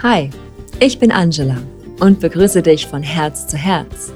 [0.00, 0.30] Hi,
[0.78, 1.56] ich bin Angela
[1.98, 4.12] und begrüße dich von Herz zu Herz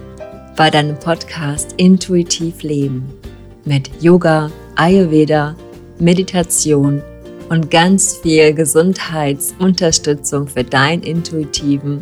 [0.56, 3.12] bei deinem Podcast Intuitiv Leben
[3.64, 5.56] mit Yoga, Ayurveda,
[5.98, 7.03] Meditation
[7.49, 12.01] und ganz viel Gesundheitsunterstützung für deinen intuitiven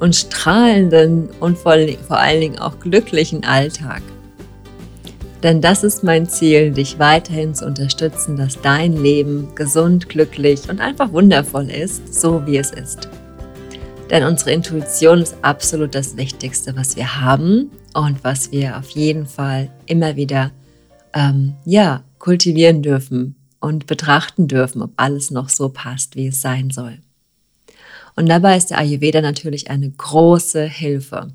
[0.00, 4.02] und strahlenden und vor, allen Dingen auch glücklichen Alltag.
[5.42, 10.80] Denn das ist mein Ziel, dich weiterhin zu unterstützen, dass dein Leben gesund, glücklich und
[10.80, 13.08] einfach wundervoll ist, so wie es ist.
[14.08, 19.26] Denn unsere Intuition ist absolut das Wichtigste, was wir haben und was wir auf jeden
[19.26, 20.52] Fall immer wieder
[21.12, 26.70] ähm, ja, kultivieren dürfen und betrachten dürfen, ob alles noch so passt, wie es sein
[26.70, 26.98] soll.
[28.14, 31.32] Und dabei ist der Ayurveda natürlich eine große Hilfe.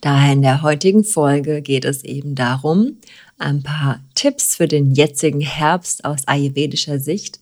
[0.00, 2.98] Daher in der heutigen Folge geht es eben darum,
[3.38, 7.40] ein paar Tipps für den jetzigen Herbst aus ayurvedischer Sicht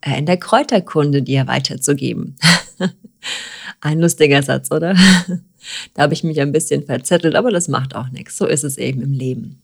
[0.00, 2.36] äh, in der Kräuterkunde dir weiterzugeben.
[3.80, 4.94] ein lustiger Satz, oder?
[5.94, 8.36] da habe ich mich ein bisschen verzettelt, aber das macht auch nichts.
[8.36, 9.60] So ist es eben im Leben.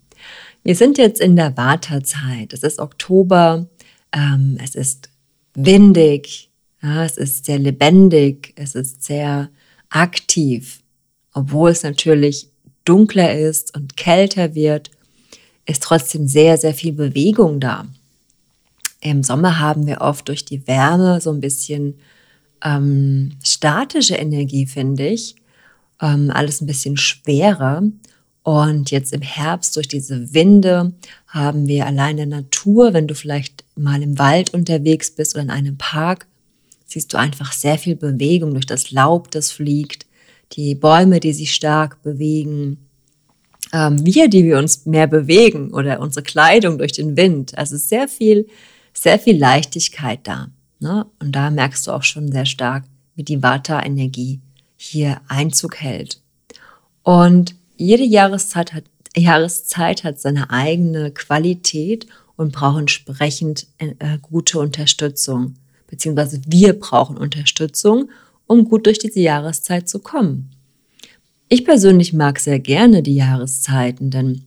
[0.63, 2.53] Wir sind jetzt in der Wartezeit.
[2.53, 3.67] Es ist Oktober,
[4.13, 5.09] ähm, es ist
[5.55, 6.51] windig,
[6.83, 9.51] ja, es ist sehr lebendig, es ist sehr
[9.89, 10.81] aktiv
[11.33, 12.49] obwohl es natürlich
[12.85, 14.91] dunkler ist und kälter wird,
[15.67, 17.87] ist trotzdem sehr, sehr viel Bewegung da.
[19.01, 21.95] Im Sommer haben wir oft durch die Wärme so ein bisschen
[22.63, 25.37] ähm, statische Energie, finde ich.
[26.01, 27.83] Ähm, alles ein bisschen schwerer.
[28.43, 30.93] Und jetzt im Herbst durch diese Winde
[31.27, 35.45] haben wir allein in der Natur, wenn du vielleicht mal im Wald unterwegs bist oder
[35.45, 36.27] in einem Park,
[36.87, 40.07] siehst du einfach sehr viel Bewegung durch das Laub, das fliegt,
[40.53, 42.79] die Bäume, die sich stark bewegen,
[43.73, 47.57] ähm, wir, die wir uns mehr bewegen oder unsere Kleidung durch den Wind.
[47.57, 48.49] Also sehr viel,
[48.93, 50.49] sehr viel Leichtigkeit da.
[50.81, 51.07] Ne?
[51.21, 52.85] Und da merkst du auch schon sehr stark,
[53.15, 54.41] wie die Vata-Energie
[54.77, 56.21] hier Einzug hält.
[57.03, 58.85] Und jede Jahreszeit hat,
[59.17, 62.07] Jahreszeit hat seine eigene Qualität
[62.37, 65.55] und braucht entsprechend äh, gute Unterstützung.
[65.87, 68.11] Beziehungsweise wir brauchen Unterstützung
[68.51, 70.51] um gut durch diese Jahreszeit zu kommen.
[71.49, 74.43] Ich persönlich mag sehr gerne die Jahreszeiten, denn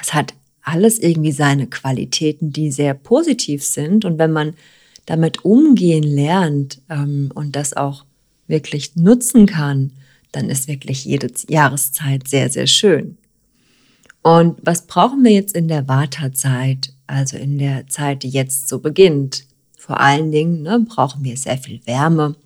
[0.00, 4.06] es hat alles irgendwie seine Qualitäten, die sehr positiv sind.
[4.06, 4.54] Und wenn man
[5.04, 8.06] damit umgehen lernt ähm, und das auch
[8.46, 9.92] wirklich nutzen kann,
[10.30, 13.18] dann ist wirklich jede Jahreszeit sehr, sehr schön.
[14.22, 18.78] Und was brauchen wir jetzt in der Vata-Zeit, also in der Zeit, die jetzt so
[18.78, 19.44] beginnt?
[19.76, 22.36] Vor allen Dingen ne, brauchen wir sehr viel Wärme,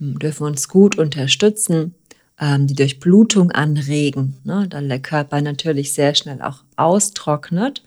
[0.00, 1.94] dürfen uns gut unterstützen,
[2.40, 7.82] ähm, die Durchblutung anregen, ne, dann der Körper natürlich sehr schnell auch austrocknet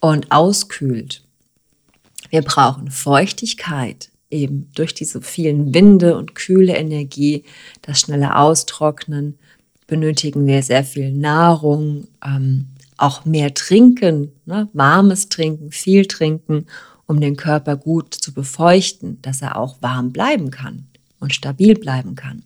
[0.00, 1.22] und auskühlt.
[2.30, 7.44] Wir brauchen Feuchtigkeit, eben durch diese vielen Winde und kühle Energie,
[7.82, 9.38] das schnelle Austrocknen,
[9.86, 16.66] benötigen wir sehr viel Nahrung, ähm, auch mehr Trinken, ne, warmes Trinken, viel Trinken,
[17.06, 20.88] um den Körper gut zu befeuchten, dass er auch warm bleiben kann
[21.24, 22.42] und stabil bleiben kann.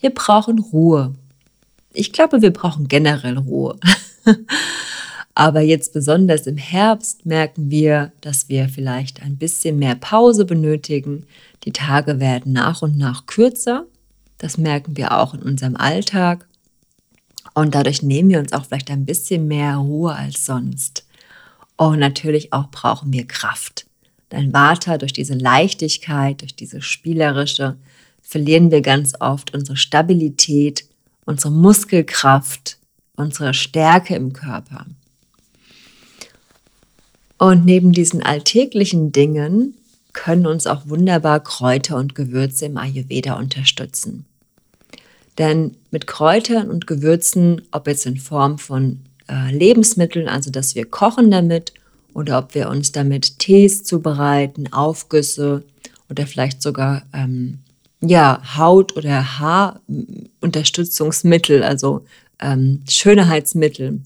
[0.00, 1.14] Wir brauchen Ruhe.
[1.92, 3.78] Ich glaube, wir brauchen generell Ruhe.
[5.34, 11.26] Aber jetzt besonders im Herbst merken wir, dass wir vielleicht ein bisschen mehr Pause benötigen.
[11.64, 13.86] Die Tage werden nach und nach kürzer.
[14.38, 16.46] Das merken wir auch in unserem Alltag.
[17.54, 21.06] Und dadurch nehmen wir uns auch vielleicht ein bisschen mehr Ruhe als sonst.
[21.76, 23.86] Und natürlich auch brauchen wir Kraft.
[24.32, 27.76] Dein Vata durch diese Leichtigkeit, durch diese spielerische,
[28.22, 30.86] verlieren wir ganz oft unsere Stabilität,
[31.26, 32.78] unsere Muskelkraft,
[33.14, 34.86] unsere Stärke im Körper.
[37.36, 39.74] Und neben diesen alltäglichen Dingen
[40.14, 44.24] können uns auch wunderbar Kräuter und Gewürze im Ayurveda unterstützen.
[45.36, 50.86] Denn mit Kräutern und Gewürzen, ob jetzt in Form von äh, Lebensmitteln, also dass wir
[50.86, 51.74] kochen damit
[52.14, 55.64] oder ob wir uns damit Tees zubereiten, Aufgüsse
[56.08, 57.58] oder vielleicht sogar ähm,
[58.00, 62.04] ja, Haut- oder Haarunterstützungsmittel, also
[62.40, 64.00] ähm, Schönheitsmittel.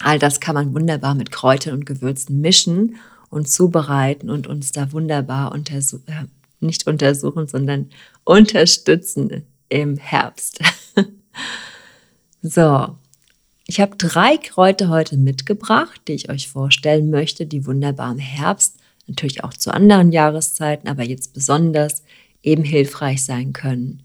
[0.00, 2.96] All das kann man wunderbar mit Kräutern und Gewürzen mischen
[3.30, 6.26] und zubereiten und uns da wunderbar untersuchen, äh,
[6.60, 7.88] nicht untersuchen, sondern
[8.24, 10.60] unterstützen im Herbst.
[12.42, 12.96] so,
[13.66, 18.76] ich habe drei Kräuter heute mitgebracht, die ich euch vorstellen möchte, die wunderbar im Herbst,
[19.08, 22.02] natürlich auch zu anderen Jahreszeiten, aber jetzt besonders
[22.42, 24.02] eben hilfreich sein können.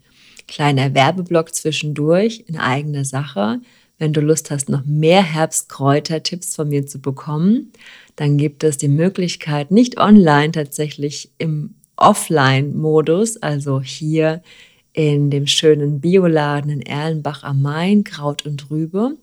[0.48, 3.60] Kleiner Werbeblock zwischendurch in eigener Sache.
[3.98, 7.72] Wenn du Lust hast, noch mehr Herbstkräuter-Tipps von mir zu bekommen,
[8.16, 14.42] dann gibt es die Möglichkeit, nicht online tatsächlich im Offline-Modus, also hier
[14.92, 19.16] in dem schönen Bioladen in Erlenbach am Main, Kraut und Rübe,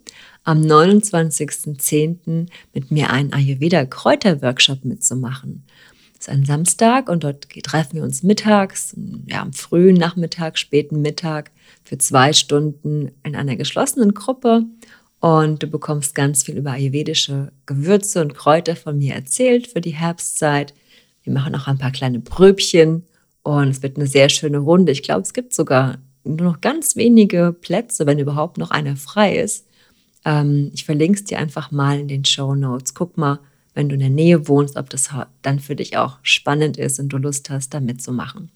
[0.44, 2.48] am 29.10.
[2.74, 5.66] mit mir einen Ayurveda-Kräuter-Workshop mitzumachen.
[6.14, 8.96] Das ist ein Samstag und dort treffen wir uns mittags,
[9.28, 11.52] ja, am frühen Nachmittag, späten Mittag
[11.84, 14.66] für zwei Stunden in einer geschlossenen Gruppe
[15.20, 19.96] und du bekommst ganz viel über ayurvedische Gewürze und Kräuter von mir erzählt für die
[19.96, 20.74] Herbstzeit.
[21.24, 23.04] Wir machen auch ein paar kleine Pröbchen
[23.44, 24.92] und es wird eine sehr schöne Runde.
[24.92, 29.38] Ich glaube, es gibt sogar nur noch ganz wenige Plätze, wenn überhaupt noch einer frei
[29.38, 29.66] ist.
[30.26, 32.94] Ähm, ich verlinke es dir einfach mal in den Show Notes.
[32.94, 33.40] Guck mal,
[33.74, 35.10] wenn du in der Nähe wohnst, ob das
[35.42, 38.50] dann für dich auch spannend ist und du Lust hast, da mitzumachen.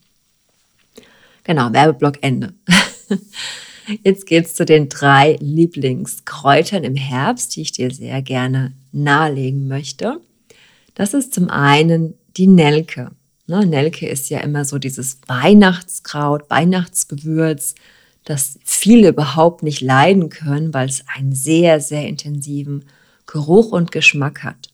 [1.43, 2.53] Genau, Werbeblock Ende.
[4.03, 9.67] Jetzt geht es zu den drei Lieblingskräutern im Herbst, die ich dir sehr gerne nahelegen
[9.67, 10.21] möchte.
[10.95, 13.11] Das ist zum einen die Nelke.
[13.45, 17.75] Ne, Nelke ist ja immer so dieses Weihnachtskraut, Weihnachtsgewürz,
[18.23, 22.85] das viele überhaupt nicht leiden können, weil es einen sehr, sehr intensiven
[23.25, 24.69] Geruch und Geschmack hat.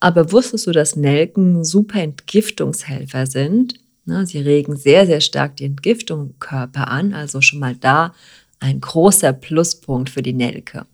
[0.00, 3.74] Aber wusstest du, dass Nelken super Entgiftungshelfer sind?
[4.04, 8.12] Sie regen sehr, sehr stark die Entgiftung im Körper an, also schon mal da
[8.58, 10.86] ein großer Pluspunkt für die Nelke.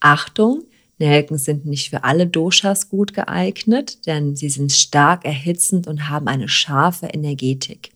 [0.00, 0.64] Achtung,
[1.00, 6.28] Nelken sind nicht für alle Doshas gut geeignet, denn sie sind stark erhitzend und haben
[6.28, 7.90] eine scharfe Energetik.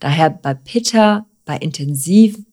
[0.00, 2.46] Daher bei Pitta, bei intensiven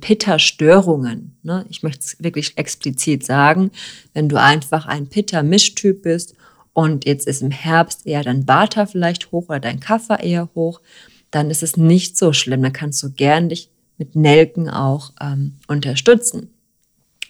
[0.00, 3.70] Pitta-Störungen, ne, ich möchte es wirklich explizit sagen,
[4.12, 6.34] wenn du einfach ein Pitta-Mischtyp bist
[6.72, 10.80] und jetzt ist im Herbst eher dein Vata vielleicht hoch oder dein Kapha eher hoch,
[11.30, 12.62] dann ist es nicht so schlimm.
[12.62, 16.50] Dann kannst du gern dich mit Nelken auch ähm, unterstützen.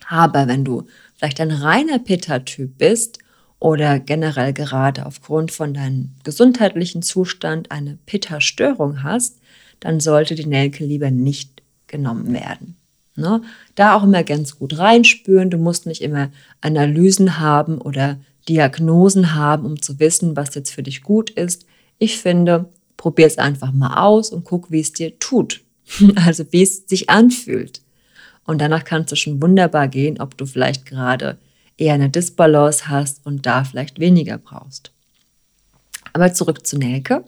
[0.09, 0.87] Aber wenn du
[1.19, 3.19] vielleicht ein reiner Pitta-Typ bist
[3.59, 9.39] oder generell gerade aufgrund von deinem gesundheitlichen Zustand eine Pitta-Störung hast,
[9.81, 12.77] dann sollte die Nelke lieber nicht genommen werden.
[13.17, 13.43] Ne?
[13.75, 15.51] Da auch immer ganz gut reinspüren.
[15.51, 16.31] Du musst nicht immer
[16.61, 18.19] Analysen haben oder
[18.49, 21.67] Diagnosen haben, um zu wissen, was jetzt für dich gut ist.
[21.99, 22.67] Ich finde,
[22.97, 25.63] probier es einfach mal aus und guck, wie es dir tut.
[26.15, 27.81] Also wie es sich anfühlt.
[28.49, 31.37] Und danach kannst du schon wunderbar gehen, ob du vielleicht gerade
[31.77, 34.91] eher eine Disbalance hast und da vielleicht weniger brauchst.
[36.15, 37.27] Aber zurück zu Nelke.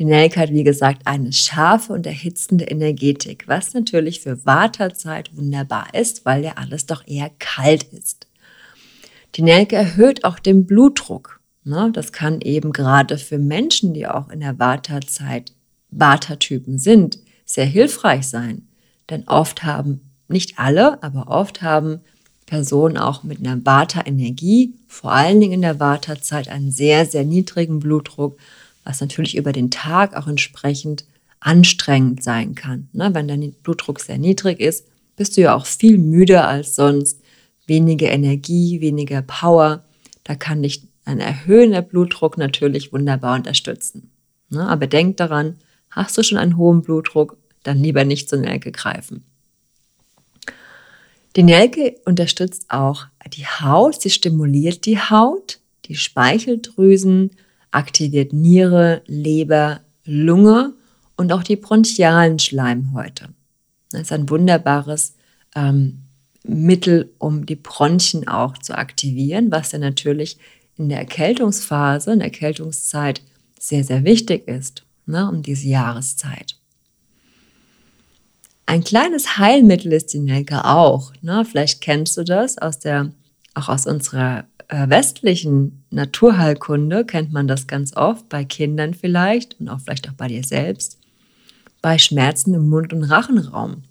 [0.00, 5.94] Die Nelke hat, wie gesagt, eine scharfe und erhitzende Energetik, was natürlich für Wartezeit wunderbar
[5.94, 8.26] ist, weil ja alles doch eher kalt ist.
[9.36, 11.38] Die Nelke erhöht auch den Blutdruck.
[11.62, 11.90] Ne?
[11.92, 15.52] Das kann eben gerade für Menschen, die auch in der Vata-Zeit
[15.92, 18.66] Vata-Typen sind, sehr hilfreich sein.
[19.10, 20.00] Denn oft haben,
[20.34, 22.00] nicht alle, aber oft haben
[22.44, 27.80] Personen auch mit einer Vata-Energie, vor allen Dingen in der Vata-Zeit, einen sehr, sehr niedrigen
[27.80, 28.36] Blutdruck,
[28.84, 31.06] was natürlich über den Tag auch entsprechend
[31.40, 32.88] anstrengend sein kann.
[32.92, 33.10] Ne?
[33.14, 34.84] Wenn dein Blutdruck sehr niedrig ist,
[35.16, 37.20] bist du ja auch viel müder als sonst
[37.66, 39.84] weniger Energie, weniger Power.
[40.24, 44.10] Da kann dich ein erhöhender Blutdruck natürlich wunderbar unterstützen.
[44.50, 44.66] Ne?
[44.66, 45.56] Aber denk daran,
[45.90, 49.24] hast du schon einen hohen Blutdruck, dann lieber nicht zur Nelke greifen.
[51.36, 57.32] Die Nelke unterstützt auch die Haut, sie stimuliert die Haut, die Speicheldrüsen,
[57.72, 60.72] aktiviert Niere, Leber, Lunge
[61.16, 63.30] und auch die bronchialen Schleimhäute.
[63.90, 65.14] Das ist ein wunderbares
[65.56, 66.02] ähm,
[66.44, 70.38] Mittel, um die Bronchien auch zu aktivieren, was ja natürlich
[70.76, 73.22] in der Erkältungsphase, in der Erkältungszeit
[73.58, 76.56] sehr, sehr wichtig ist, ne, um diese Jahreszeit.
[78.66, 81.12] Ein kleines Heilmittel ist die Nelke auch.
[81.22, 81.44] Ne?
[81.44, 83.12] Vielleicht kennst du das aus der,
[83.54, 89.68] auch aus unserer äh, westlichen Naturheilkunde kennt man das ganz oft, bei Kindern vielleicht und
[89.68, 90.98] auch vielleicht auch bei dir selbst,
[91.82, 93.82] bei Schmerzen im Mund- und Rachenraum.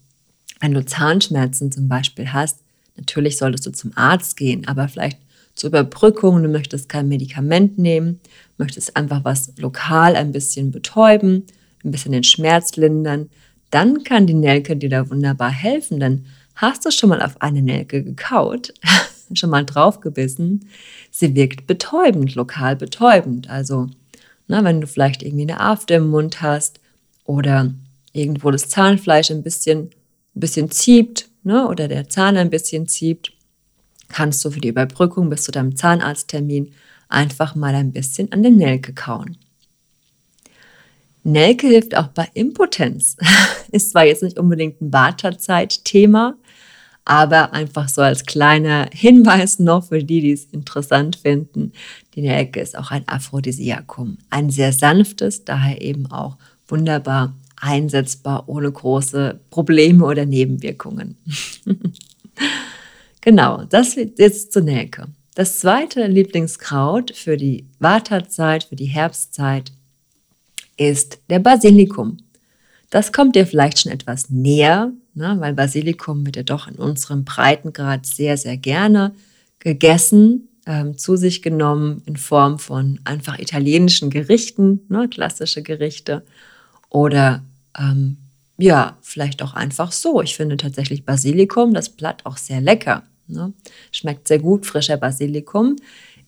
[0.59, 2.59] Wenn du Zahnschmerzen zum Beispiel hast,
[2.97, 5.19] natürlich solltest du zum Arzt gehen, aber vielleicht
[5.55, 8.19] zur Überbrückung, du möchtest kein Medikament nehmen,
[8.57, 11.45] möchtest einfach was lokal ein bisschen betäuben,
[11.83, 13.29] ein bisschen den Schmerz lindern,
[13.73, 16.25] dann kann die Nelke dir da wunderbar helfen, denn
[16.55, 18.73] hast du schon mal auf eine Nelke gekaut,
[19.33, 20.67] schon mal draufgebissen,
[21.11, 23.49] sie wirkt betäubend, lokal betäubend.
[23.49, 23.87] Also,
[24.47, 26.79] na, wenn du vielleicht irgendwie eine Afte im Mund hast
[27.25, 27.73] oder
[28.11, 29.89] irgendwo das Zahnfleisch ein bisschen
[30.35, 33.31] ein bisschen zieht ne, oder der Zahn ein bisschen zieht,
[34.09, 36.73] kannst du für die Überbrückung bis zu deinem Zahnarzttermin
[37.09, 39.37] einfach mal ein bisschen an der Nelke kauen.
[41.23, 43.17] Nelke hilft auch bei Impotenz.
[43.71, 46.35] Ist zwar jetzt nicht unbedingt ein Wartezeit-Thema,
[47.05, 51.73] Aber einfach so als kleiner Hinweis noch für die, die es interessant finden.
[52.15, 54.17] Die Nelke ist auch ein Aphrodisiakum.
[54.29, 56.37] Ein sehr sanftes, daher eben auch
[56.67, 61.17] wunderbar einsetzbar ohne große Probleme oder Nebenwirkungen.
[63.21, 65.07] genau, das jetzt zur Nelke.
[65.35, 69.71] Das zweite Lieblingskraut für die Wartezeit, für die Herbstzeit
[70.77, 72.17] ist der Basilikum.
[72.89, 77.25] Das kommt dir vielleicht schon etwas näher, ne, weil Basilikum wird ja doch in unserem
[77.25, 79.13] Breitengrad sehr, sehr gerne
[79.59, 86.23] gegessen, ähm, zu sich genommen in Form von einfach italienischen Gerichten, ne, klassische Gerichte
[86.89, 87.43] oder
[87.77, 88.17] ähm,
[88.57, 90.21] ja, vielleicht auch einfach so.
[90.21, 93.03] Ich finde tatsächlich Basilikum, das Blatt auch sehr lecker.
[93.27, 93.51] Ne?
[93.91, 95.75] Schmeckt sehr gut, frischer Basilikum.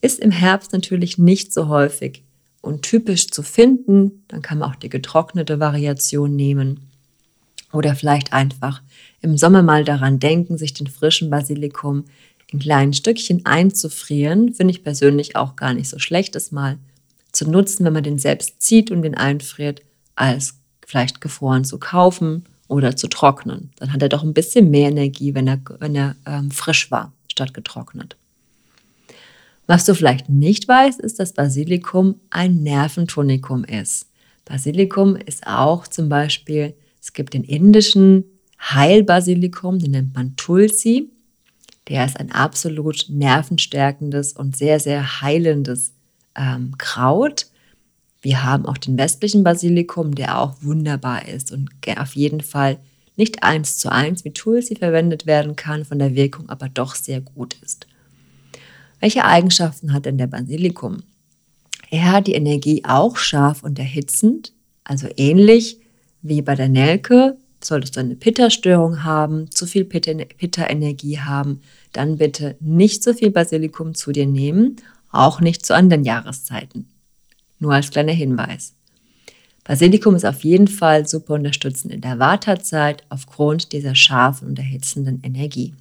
[0.01, 2.24] Ist im Herbst natürlich nicht so häufig
[2.65, 4.23] und typisch zu finden.
[4.27, 6.89] Dann kann man auch die getrocknete Variation nehmen.
[7.71, 8.81] Oder vielleicht einfach
[9.21, 12.05] im Sommer mal daran denken, sich den frischen Basilikum
[12.51, 14.53] in kleinen Stückchen einzufrieren.
[14.53, 16.77] Finde ich persönlich auch gar nicht so schlecht, das mal
[17.31, 19.81] zu nutzen, wenn man den selbst zieht und den einfriert,
[20.15, 20.55] als
[20.85, 23.71] vielleicht gefroren zu kaufen oder zu trocknen.
[23.77, 27.11] Dann hat er doch ein bisschen mehr Energie, wenn er, wenn er ähm, frisch war,
[27.29, 28.15] statt getrocknet.
[29.67, 34.07] Was du vielleicht nicht weißt, ist, dass Basilikum ein Nerventonikum ist.
[34.45, 38.25] Basilikum ist auch zum Beispiel, es gibt den indischen
[38.61, 41.09] Heilbasilikum, den nennt man Tulsi.
[41.87, 45.93] Der ist ein absolut nervenstärkendes und sehr, sehr heilendes
[46.35, 47.47] ähm, Kraut.
[48.21, 52.79] Wir haben auch den westlichen Basilikum, der auch wunderbar ist und auf jeden Fall
[53.15, 57.21] nicht eins zu eins wie Tulsi verwendet werden kann, von der Wirkung aber doch sehr
[57.21, 57.87] gut ist.
[58.99, 61.03] Welche Eigenschaften hat denn der Basilikum?
[61.91, 65.79] Er hat die Energie auch scharf und erhitzend, also ähnlich
[66.21, 67.37] wie bei der Nelke.
[67.63, 71.61] Solltest du eine Pitta-Störung haben, zu viel Pitta-Energie haben,
[71.93, 74.75] dann bitte nicht so viel Basilikum zu dir nehmen,
[75.11, 76.87] auch nicht zu anderen Jahreszeiten.
[77.59, 78.73] Nur als kleiner Hinweis.
[79.63, 85.21] Basilikum ist auf jeden Fall super unterstützend in der Wartezeit aufgrund dieser scharfen und erhitzenden
[85.23, 85.73] Energie.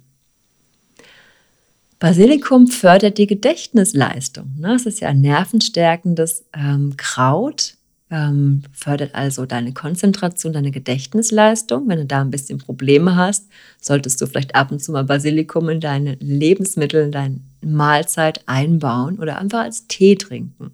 [2.05, 4.51] Basilikum fördert die Gedächtnisleistung.
[4.59, 4.75] Ne?
[4.75, 7.77] Es ist ja ein nervenstärkendes ähm, Kraut,
[8.11, 11.87] ähm, fördert also deine Konzentration, deine Gedächtnisleistung.
[11.87, 13.47] Wenn du da ein bisschen Probleme hast,
[13.81, 19.17] solltest du vielleicht ab und zu mal Basilikum in deine Lebensmittel, in deine Mahlzeit einbauen
[19.17, 20.69] oder einfach als Tee trinken.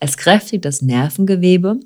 [0.00, 1.80] Es kräftigt das Nervengewebe,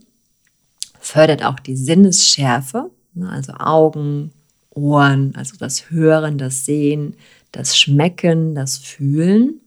[0.98, 4.32] fördert auch die Sinnesschärfe, ne, also Augen,
[4.70, 7.14] Ohren, also das Hören, das Sehen,
[7.52, 9.60] das Schmecken, das Fühlen.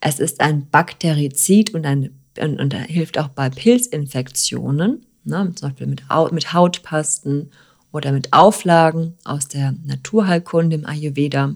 [0.00, 5.86] Es ist ein Bakterizid und, ein, und, und hilft auch bei Pilzinfektionen, ne, zum Beispiel
[5.86, 6.02] mit,
[6.32, 7.50] mit Hautpasten
[7.92, 11.54] oder mit Auflagen aus der Naturheilkunde im Ayurveda.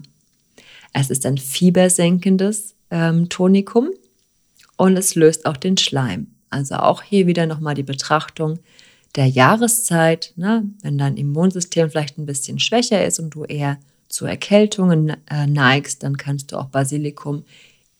[0.93, 3.89] Es ist ein fiebersenkendes ähm, Tonikum
[4.77, 6.27] und es löst auch den Schleim.
[6.49, 8.59] Also auch hier wieder nochmal die Betrachtung
[9.15, 10.33] der Jahreszeit.
[10.35, 10.63] Ne?
[10.81, 13.77] Wenn dein Immunsystem vielleicht ein bisschen schwächer ist und du eher
[14.15, 17.43] zu Erkältungen äh, neigst, dann kannst du auch Basilikum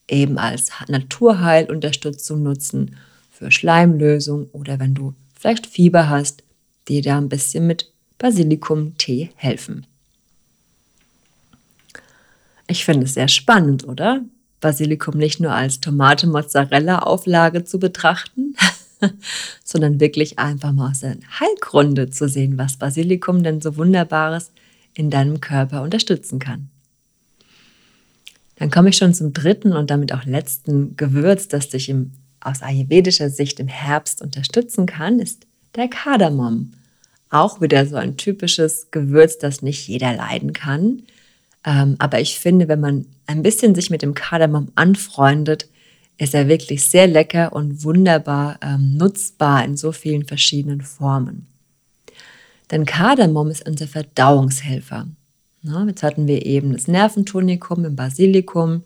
[0.08, 2.96] eben als Naturheilunterstützung nutzen
[3.30, 6.44] für Schleimlösung oder wenn du vielleicht Fieber hast,
[6.88, 9.86] dir da ein bisschen mit Basilikum-Tee helfen.
[12.68, 14.22] Ich finde es sehr spannend, oder?
[14.62, 18.56] Basilikum nicht nur als Tomate-Mozzarella-Auflage zu betrachten,
[19.66, 24.54] sondern wirklich einfach mal aus der Heilgründe zu sehen, was Basilikum denn so Wunderbares
[24.96, 26.70] in deinem Körper unterstützen kann.
[28.56, 32.62] Dann komme ich schon zum dritten und damit auch letzten Gewürz, das dich im, aus
[32.62, 36.72] ayurvedischer Sicht im Herbst unterstützen kann, ist der Kardamom.
[37.30, 41.04] Auch wieder so ein typisches Gewürz, das nicht jeder leiden kann.
[41.66, 45.68] Ähm, aber ich finde, wenn man ein bisschen sich mit dem Kardamom anfreundet,
[46.18, 51.48] ist er wirklich sehr lecker und wunderbar ähm, nutzbar in so vielen verschiedenen Formen.
[52.72, 55.08] Denn Kardamom ist unser Verdauungshelfer.
[55.62, 58.84] Na, jetzt hatten wir eben das Nerventonikum im Basilikum,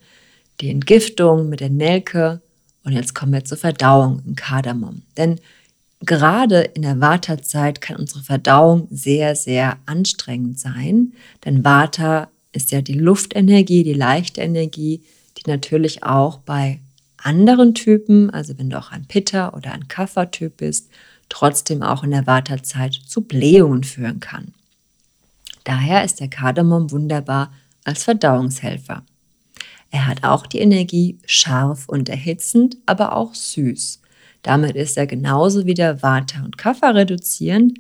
[0.62, 2.42] die Entgiftung mit der Nelke
[2.84, 5.02] und jetzt kommen wir zur Verdauung im Kardamom.
[5.18, 5.40] Denn
[6.02, 11.14] gerade in der Vata-Zeit kann unsere Verdauung sehr, sehr anstrengend sein,
[11.46, 15.04] denn Vata ist ja die Luftenergie, die leichte Energie,
[15.38, 16.80] die natürlich auch bei
[17.18, 20.90] anderen Typen, also wenn du auch ein Pitta oder ein Kapha-Typ bist,
[21.30, 24.54] trotzdem auch in der Wartezeit zu Blähungen führen kann.
[25.64, 27.52] Daher ist der Kardamom wunderbar
[27.84, 29.04] als Verdauungshelfer.
[29.92, 34.02] Er hat auch die Energie scharf und erhitzend, aber auch süß.
[34.44, 37.80] Damit ist er genauso wie der Vata und Kapha reduzierend,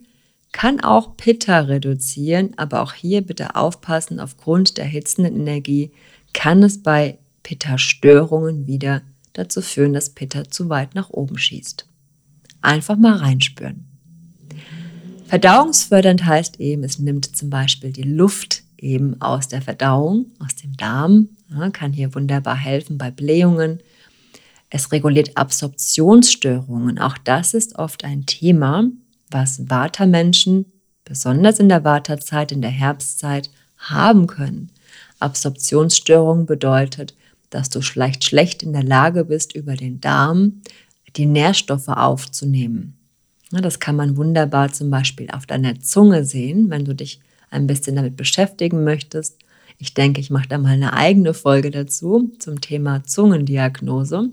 [0.52, 5.92] kann auch Pitta reduzieren, aber auch hier bitte aufpassen, aufgrund der hitzenden Energie
[6.34, 9.02] kann es bei Pitta-Störungen wieder
[9.34, 11.89] dazu führen, dass Pitta zu weit nach oben schießt.
[12.62, 13.86] Einfach mal reinspüren.
[15.28, 20.76] Verdauungsfördernd heißt eben, es nimmt zum Beispiel die Luft eben aus der Verdauung, aus dem
[20.76, 23.80] Darm, ja, kann hier wunderbar helfen bei Blähungen.
[24.70, 27.00] Es reguliert Absorptionsstörungen.
[27.00, 28.86] Auch das ist oft ein Thema,
[29.30, 30.66] was Vata-Menschen,
[31.06, 34.72] besonders in der Vata-Zeit, in der Herbstzeit, haben können.
[35.20, 37.16] Absorptionsstörungen bedeutet,
[37.50, 40.62] dass du vielleicht schlecht in der Lage bist, über den Darm
[41.16, 42.96] die Nährstoffe aufzunehmen.
[43.52, 47.96] Das kann man wunderbar zum Beispiel auf deiner Zunge sehen, wenn du dich ein bisschen
[47.96, 49.38] damit beschäftigen möchtest.
[49.80, 54.30] Ich denke, ich mache da mal eine eigene Folge dazu zum Thema Zungendiagnose.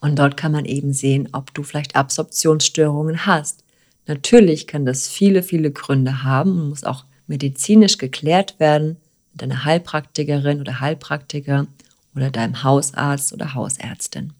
[0.00, 3.64] Und dort kann man eben sehen, ob du vielleicht Absorptionsstörungen hast.
[4.06, 8.96] Natürlich kann das viele, viele Gründe haben und muss auch medizinisch geklärt werden
[9.32, 11.66] mit einer Heilpraktikerin oder Heilpraktiker
[12.14, 14.32] oder deinem Hausarzt oder Hausärztin.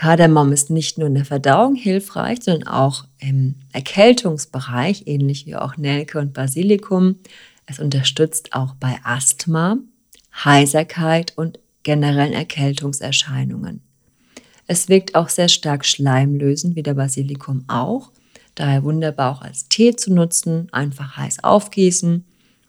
[0.00, 5.76] Kardamom ist nicht nur in der Verdauung hilfreich, sondern auch im Erkältungsbereich, ähnlich wie auch
[5.76, 7.16] Nelke und Basilikum.
[7.66, 9.76] Es unterstützt auch bei Asthma,
[10.32, 13.82] Heiserkeit und generellen Erkältungserscheinungen.
[14.66, 18.10] Es wirkt auch sehr stark schleimlösend, wie der Basilikum auch.
[18.54, 22.24] Daher wunderbar auch als Tee zu nutzen, einfach heiß aufgießen,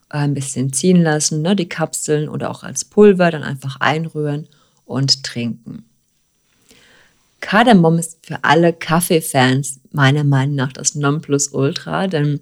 [0.09, 4.49] ein bisschen ziehen lassen, ne, die Kapseln oder auch als Pulver dann einfach einrühren
[4.83, 5.85] und trinken.
[7.41, 12.39] Kardamom ist für alle Kaffeefans meiner Meinung nach das Nonplusultra, denn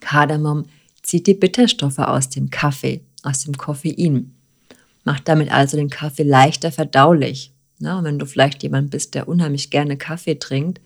[0.00, 0.64] Kardamom
[1.02, 4.34] zieht die Bitterstoffe aus dem Kaffee, aus dem Koffein,
[5.04, 7.52] macht damit also den Kaffee leichter verdaulich.
[7.80, 10.80] Ja, wenn du vielleicht jemand bist, der unheimlich gerne Kaffee trinkt,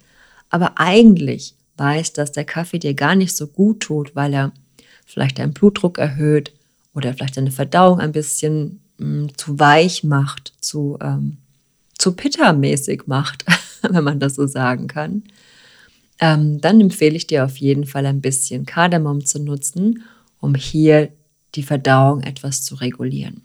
[0.50, 4.52] aber eigentlich weiß, dass der Kaffee dir gar nicht so gut tut, weil er
[5.06, 6.52] vielleicht deinen Blutdruck erhöht
[6.94, 11.38] oder vielleicht deine Verdauung ein bisschen mh, mm, zu weich macht, zu ähm,
[12.02, 13.44] zu Pitta-mäßig macht,
[13.82, 15.22] wenn man das so sagen kann,
[16.18, 20.02] ähm, dann empfehle ich dir auf jeden Fall ein bisschen Kardamom zu nutzen,
[20.40, 21.10] um hier
[21.54, 23.42] die Verdauung etwas zu regulieren.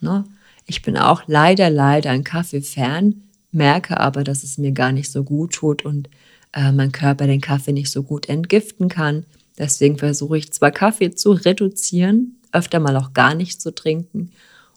[0.00, 0.24] Ne?
[0.66, 5.24] Ich bin auch leider, leider ein Kaffee-Fan, merke aber, dass es mir gar nicht so
[5.24, 6.10] gut tut und
[6.52, 9.24] äh, mein Körper den Kaffee nicht so gut entgiften kann.
[9.56, 14.30] Deswegen versuche ich zwar Kaffee zu reduzieren, öfter mal auch gar nicht zu trinken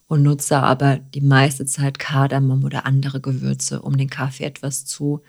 [0.07, 5.21] und nutze aber die meiste Zeit Kardamom oder andere Gewürze, um den Kaffee etwas zu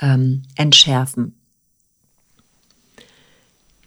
[0.00, 1.34] ähm, entschärfen.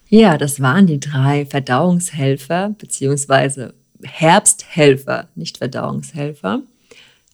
[0.08, 6.62] Ja, das waren die drei Verdauungshelfer beziehungsweise Herbsthelfer, nicht Verdauungshelfer.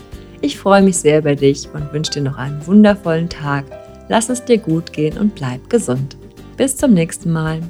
[0.41, 3.65] Ich freue mich sehr über dich und wünsche dir noch einen wundervollen Tag.
[4.10, 6.17] Lass es dir gut gehen und bleib gesund.
[6.58, 7.62] Bis zum nächsten Mal.